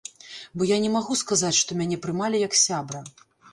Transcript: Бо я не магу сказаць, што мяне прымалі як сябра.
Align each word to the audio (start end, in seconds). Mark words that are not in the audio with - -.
Бо 0.59 0.67
я 0.69 0.77
не 0.85 0.89
магу 0.95 1.17
сказаць, 1.21 1.53
што 1.61 1.79
мяне 1.83 2.01
прымалі 2.07 2.43
як 2.47 2.59
сябра. 2.65 3.07